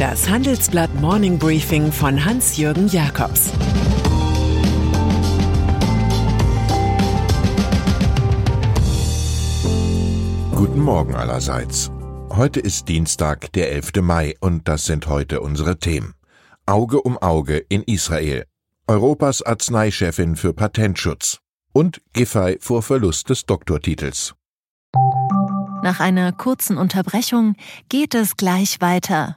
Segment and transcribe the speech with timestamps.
[0.00, 3.50] Das Handelsblatt Morning Briefing von Hans-Jürgen Jakobs
[10.54, 11.90] Guten Morgen allerseits.
[12.30, 13.96] Heute ist Dienstag, der 11.
[14.00, 16.14] Mai, und das sind heute unsere Themen.
[16.64, 18.46] Auge um Auge in Israel.
[18.86, 21.40] Europas Arzneichefin für Patentschutz.
[21.74, 24.34] Und Giffey vor Verlust des Doktortitels.
[25.82, 27.54] Nach einer kurzen Unterbrechung
[27.90, 29.36] geht es gleich weiter.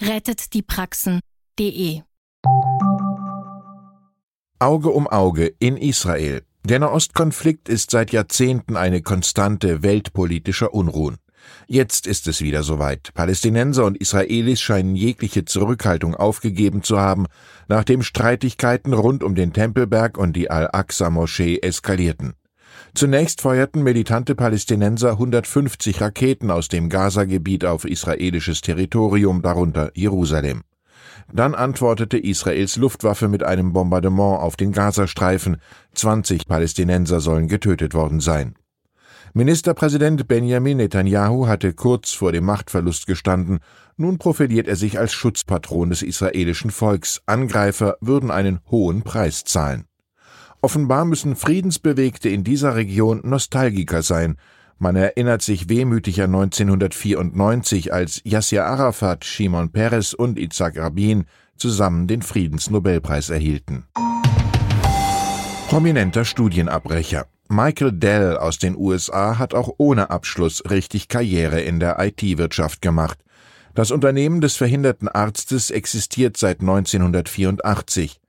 [0.00, 2.02] rettetdiepraxen.de.
[4.60, 6.42] Auge um Auge in Israel.
[6.64, 11.18] Der Nahostkonflikt ist seit Jahrzehnten eine Konstante weltpolitischer Unruhen.
[11.66, 13.12] Jetzt ist es wieder soweit.
[13.14, 17.26] Palästinenser und Israelis scheinen jegliche Zurückhaltung aufgegeben zu haben,
[17.68, 22.34] nachdem Streitigkeiten rund um den Tempelberg und die Al-Aqsa-Moschee eskalierten.
[22.98, 30.62] Zunächst feuerten militante Palästinenser 150 Raketen aus dem Gaza-Gebiet auf israelisches Territorium, darunter Jerusalem.
[31.32, 35.58] Dann antwortete Israels Luftwaffe mit einem Bombardement auf den Gazastreifen.
[35.94, 38.56] 20 Palästinenser sollen getötet worden sein.
[39.32, 43.60] Ministerpräsident Benjamin Netanyahu hatte kurz vor dem Machtverlust gestanden.
[43.96, 47.22] Nun profiliert er sich als Schutzpatron des israelischen Volks.
[47.26, 49.87] Angreifer würden einen hohen Preis zahlen.
[50.60, 54.36] Offenbar müssen Friedensbewegte in dieser Region Nostalgiker sein.
[54.78, 62.06] Man erinnert sich wehmütig an 1994, als Yasser Arafat, Shimon Peres und Itzhak Rabin zusammen
[62.08, 63.84] den Friedensnobelpreis erhielten.
[65.68, 67.26] Prominenter Studienabbrecher.
[67.48, 73.18] Michael Dell aus den USA hat auch ohne Abschluss richtig Karriere in der IT-Wirtschaft gemacht.
[73.74, 78.20] Das Unternehmen des verhinderten Arztes existiert seit 1984.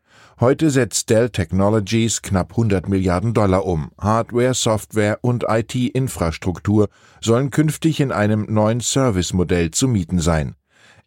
[0.41, 3.91] Heute setzt Dell Technologies knapp 100 Milliarden Dollar um.
[3.99, 6.87] Hardware, Software und IT-Infrastruktur
[7.19, 10.55] sollen künftig in einem neuen Service-Modell zu mieten sein.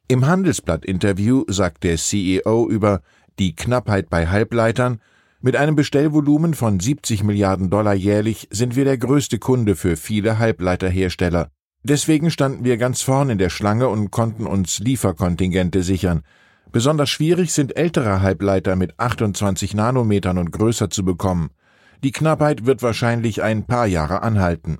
[0.06, 3.00] Im Handelsblatt-Interview sagt der CEO über
[3.38, 5.00] die Knappheit bei Halbleitern,
[5.41, 10.38] mit einem Bestellvolumen von 70 Milliarden Dollar jährlich sind wir der größte Kunde für viele
[10.38, 11.49] Halbleiterhersteller.
[11.82, 16.20] Deswegen standen wir ganz vorn in der Schlange und konnten uns Lieferkontingente sichern.
[16.72, 21.50] Besonders schwierig sind ältere Halbleiter mit 28 Nanometern und größer zu bekommen.
[22.03, 24.78] Die Knappheit wird wahrscheinlich ein paar Jahre anhalten.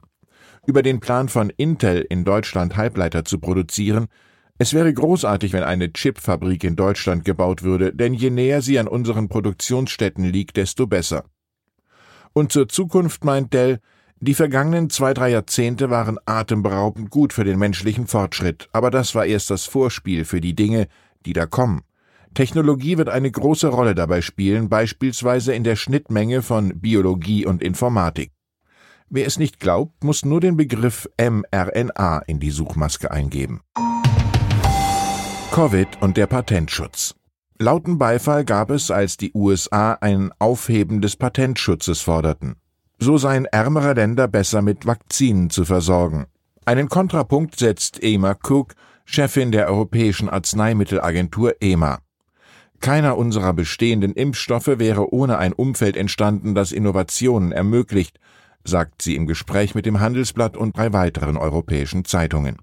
[0.66, 4.06] Über den Plan von Intel in Deutschland Halbleiter zu produzieren,
[4.58, 8.88] es wäre großartig, wenn eine Chipfabrik in Deutschland gebaut würde, denn je näher sie an
[8.88, 11.25] unseren Produktionsstätten liegt, desto besser.
[12.32, 13.81] Und zur Zukunft meint Dell,
[14.20, 19.26] die vergangenen zwei, drei Jahrzehnte waren atemberaubend gut für den menschlichen Fortschritt, aber das war
[19.26, 20.86] erst das Vorspiel für die Dinge,
[21.22, 21.83] die da kommen.
[22.34, 28.33] Technologie wird eine große Rolle dabei spielen, beispielsweise in der Schnittmenge von Biologie und Informatik.
[29.10, 33.61] Wer es nicht glaubt, muss nur den Begriff mRNA in die Suchmaske eingeben.
[35.50, 37.15] Covid und der Patentschutz.
[37.59, 42.56] Lauten Beifall gab es, als die USA ein Aufheben des Patentschutzes forderten.
[42.99, 46.25] So seien ärmere Länder besser mit Vakzinen zu versorgen.
[46.65, 51.98] Einen Kontrapunkt setzt Emma Cook, Chefin der Europäischen Arzneimittelagentur EMA.
[52.80, 58.18] Keiner unserer bestehenden Impfstoffe wäre ohne ein Umfeld entstanden, das Innovationen ermöglicht,
[58.64, 62.56] sagt sie im Gespräch mit dem Handelsblatt und drei weiteren europäischen Zeitungen.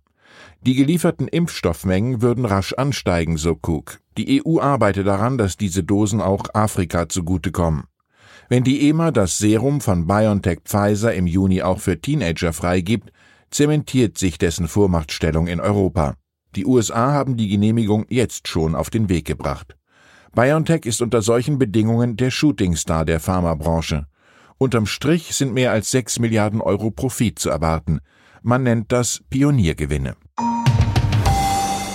[0.65, 3.99] Die gelieferten Impfstoffmengen würden rasch ansteigen, so Cook.
[4.17, 7.85] Die EU arbeite daran, dass diese Dosen auch Afrika zugutekommen.
[8.49, 13.11] Wenn die EMA das Serum von BioNTech Pfizer im Juni auch für Teenager freigibt,
[13.51, 16.15] zementiert sich dessen Vormachtstellung in Europa.
[16.55, 19.75] Die USA haben die Genehmigung jetzt schon auf den Weg gebracht.
[20.33, 24.05] BioNTech ist unter solchen Bedingungen der Shootingstar der Pharmabranche.
[24.57, 27.99] Unterm Strich sind mehr als 6 Milliarden Euro Profit zu erwarten.
[28.41, 30.15] Man nennt das Pioniergewinne.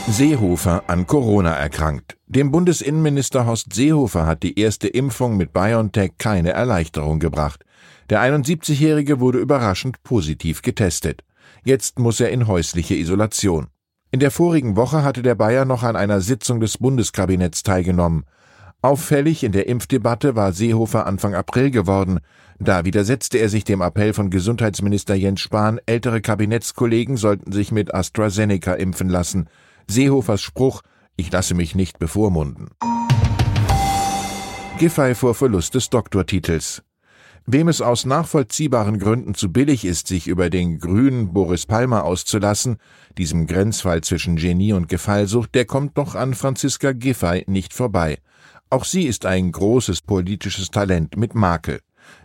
[0.06, 2.17] Seehofer an Corona erkrankt.
[2.27, 7.65] Dem Bundesinnenminister Horst Seehofer hat die erste Impfung mit BioNTech keine Erleichterung gebracht.
[8.11, 11.23] Der 71-Jährige wurde überraschend positiv getestet.
[11.65, 13.69] Jetzt muss er in häusliche Isolation.
[14.14, 18.26] In der vorigen Woche hatte der Bayer noch an einer Sitzung des Bundeskabinetts teilgenommen.
[18.81, 22.20] Auffällig in der Impfdebatte war Seehofer Anfang April geworden.
[22.61, 27.93] Da widersetzte er sich dem Appell von Gesundheitsminister Jens Spahn, ältere Kabinettskollegen sollten sich mit
[27.93, 29.49] AstraZeneca impfen lassen.
[29.88, 30.82] Seehofers Spruch
[31.16, 32.69] Ich lasse mich nicht bevormunden.
[34.78, 36.84] Giffey vor Verlust des Doktortitels.
[37.46, 42.79] Wem es aus nachvollziehbaren Gründen zu billig ist, sich über den grünen Boris Palmer auszulassen,
[43.19, 48.19] diesem Grenzfall zwischen Genie und Gefallsucht, der kommt doch an Franziska Giffey nicht vorbei.
[48.70, 51.81] Auch sie ist ein großes politisches Talent mit Makel.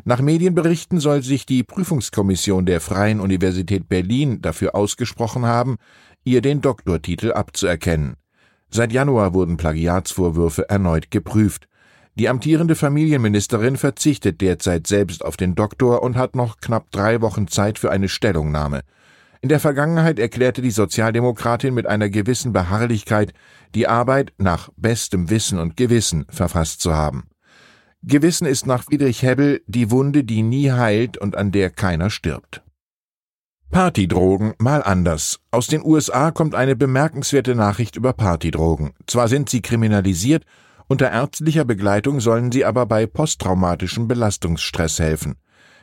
[0.06, 5.76] Nach Medienberichten soll sich die Prüfungskommission der Freien Universität Berlin dafür ausgesprochen haben,
[6.24, 8.16] ihr den Doktortitel abzuerkennen.
[8.70, 11.68] Seit Januar wurden Plagiatsvorwürfe erneut geprüft.
[12.20, 17.48] Die amtierende Familienministerin verzichtet derzeit selbst auf den Doktor und hat noch knapp drei Wochen
[17.48, 18.82] Zeit für eine Stellungnahme.
[19.40, 23.34] In der Vergangenheit erklärte die Sozialdemokratin mit einer gewissen Beharrlichkeit,
[23.74, 27.30] die Arbeit nach bestem Wissen und Gewissen verfasst zu haben.
[28.04, 32.62] Gewissen ist nach Friedrich Hebbel die Wunde, die nie heilt und an der keiner stirbt.
[33.72, 35.40] Partydrogen mal anders.
[35.52, 38.92] Aus den USA kommt eine bemerkenswerte Nachricht über Partydrogen.
[39.08, 40.44] Zwar sind sie kriminalisiert,
[40.90, 45.36] unter ärztlicher Begleitung sollen sie aber bei posttraumatischem Belastungsstress helfen.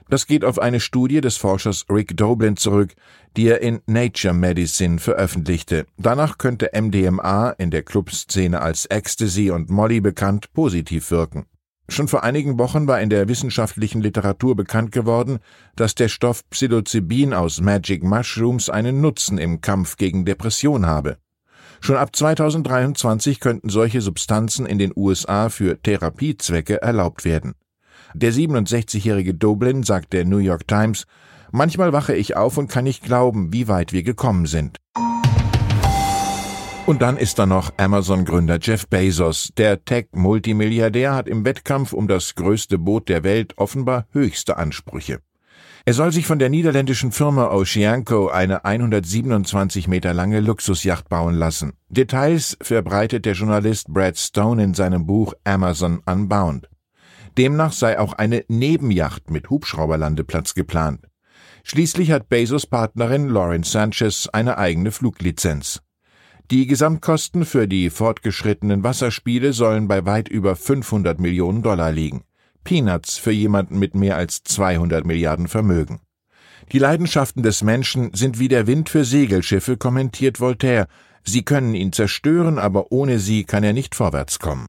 [0.08, 2.94] Das geht auf eine Studie des Forschers Rick Doblin zurück,
[3.36, 5.86] die er in Nature Medicine veröffentlichte.
[5.96, 11.46] Danach könnte MDMA, in der Clubszene als Ecstasy und Molly bekannt, positiv wirken.
[11.88, 15.38] Schon vor einigen Wochen war in der wissenschaftlichen Literatur bekannt geworden,
[15.76, 21.18] dass der Stoff Psilocybin aus Magic Mushrooms einen Nutzen im Kampf gegen Depression habe.
[21.86, 27.54] Schon ab 2023 könnten solche Substanzen in den USA für Therapiezwecke erlaubt werden.
[28.12, 31.06] Der 67-jährige Doblin sagt der New York Times,
[31.52, 34.78] Manchmal wache ich auf und kann nicht glauben, wie weit wir gekommen sind.
[36.86, 39.52] Und dann ist da noch Amazon-Gründer Jeff Bezos.
[39.56, 45.20] Der Tech-Multimilliardär hat im Wettkampf um das größte Boot der Welt offenbar höchste Ansprüche.
[45.88, 51.74] Er soll sich von der niederländischen Firma Oceanco eine 127 Meter lange Luxusjacht bauen lassen.
[51.88, 56.68] Details verbreitet der Journalist Brad Stone in seinem Buch Amazon Unbound.
[57.38, 61.06] Demnach sei auch eine Nebenjacht mit Hubschrauberlandeplatz geplant.
[61.62, 65.82] Schließlich hat Bezos Partnerin Lauren Sanchez eine eigene Fluglizenz.
[66.50, 72.24] Die Gesamtkosten für die fortgeschrittenen Wasserspiele sollen bei weit über 500 Millionen Dollar liegen.
[72.66, 76.00] Peanuts für jemanden mit mehr als 200 Milliarden Vermögen.
[76.72, 80.88] Die Leidenschaften des Menschen sind wie der Wind für Segelschiffe, kommentiert Voltaire.
[81.22, 84.66] Sie können ihn zerstören, aber ohne sie kann er nicht vorwärts kommen.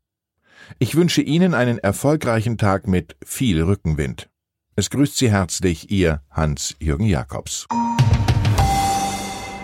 [0.78, 4.30] Ich wünsche Ihnen einen erfolgreichen Tag mit viel Rückenwind.
[4.76, 7.66] Es grüßt Sie herzlich Ihr Hans-Jürgen Jakobs.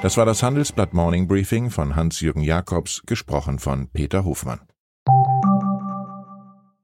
[0.02, 4.62] Das war das Handelsblatt Morning Briefing von Hans-Jürgen Jakobs, gesprochen von Peter Hofmann.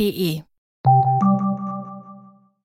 [0.00, 0.44] You.